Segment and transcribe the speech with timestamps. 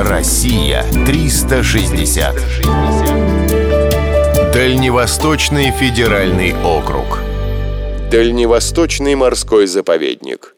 [0.00, 2.36] Россия 360.
[4.52, 7.18] Дальневосточный федеральный округ.
[8.08, 10.54] Дальневосточный морской заповедник.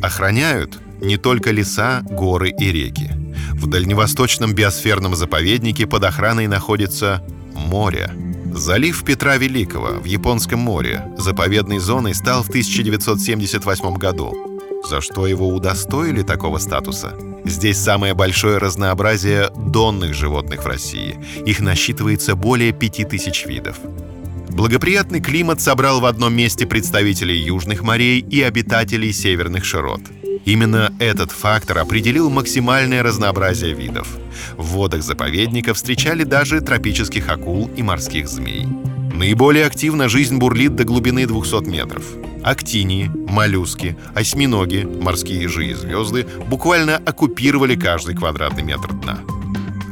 [0.00, 3.10] Охраняют не только леса, горы и реки.
[3.54, 8.12] В Дальневосточном биосферном заповеднике под охраной находится море.
[8.54, 14.55] Залив Петра Великого в Японском море заповедной зоной стал в 1978 году.
[14.88, 17.12] За что его удостоили такого статуса?
[17.44, 21.18] Здесь самое большое разнообразие донных животных в России.
[21.44, 23.78] Их насчитывается более 5000 видов.
[24.48, 30.02] Благоприятный климат собрал в одном месте представителей южных морей и обитателей северных широт.
[30.44, 34.06] Именно этот фактор определил максимальное разнообразие видов.
[34.56, 38.68] В водах заповедника встречали даже тропических акул и морских змей.
[39.16, 42.04] Наиболее активно жизнь бурлит до глубины 200 метров.
[42.44, 49.20] Актинии, моллюски, осьминоги, морские ежи и звезды буквально оккупировали каждый квадратный метр дна.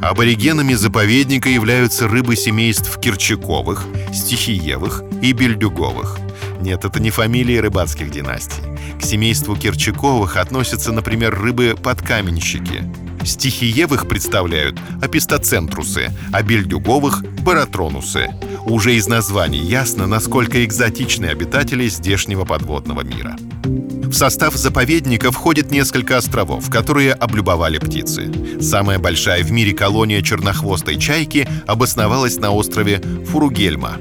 [0.03, 6.19] Аборигенами заповедника являются рыбы семейств кирчаковых, стихиевых и бельдюговых.
[6.61, 8.61] Нет, это не фамилии рыбацких династий.
[8.99, 12.83] К семейству кирчаковых относятся, например, рыбы-подкаменщики.
[13.25, 18.29] Стихиевых представляют апистоцентрусы, а бельдюговых— баратронусы.
[18.65, 23.35] Уже из названий ясно, насколько экзотичны обитатели здешнего подводного мира.
[23.63, 28.31] В состав заповедника входит несколько островов, которые облюбовали птицы.
[28.61, 33.97] Самая большая в мире колония чернохвостой чайки обосновалась на острове Фуругельма.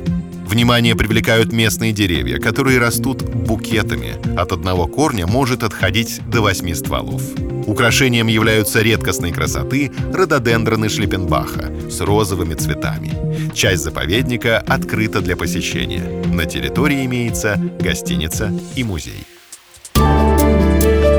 [0.47, 4.15] Внимание привлекают местные деревья, которые растут букетами.
[4.39, 7.23] От одного корня может отходить до восьми стволов.
[7.67, 13.53] Украшением являются редкостной красоты рододендроны Шлиппенбаха с розовыми цветами.
[13.55, 16.23] Часть заповедника открыта для посещения.
[16.27, 19.25] На территории имеется гостиница и музей.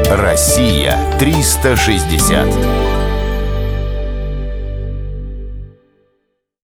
[0.07, 3.04] Россия 360.